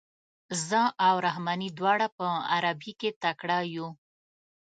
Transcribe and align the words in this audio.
زه 0.67 0.81
او 1.07 1.15
رحماني 1.27 1.69
دواړه 1.77 2.07
په 2.17 2.25
عربي 2.53 2.91
کې 2.99 3.09
تکړه 3.23 3.57
یو. 3.75 3.87